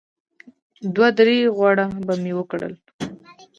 [0.95, 2.73] دوه درې غوړپه مې وکړل.